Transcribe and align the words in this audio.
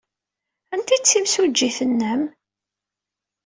Anta 0.73 0.91
ay 0.93 0.99
d 1.01 1.03
timsujjit-nnem? 1.05 2.21